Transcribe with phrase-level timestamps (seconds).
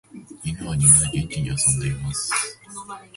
[0.43, 2.33] 犬は庭で元気に遊んでいます。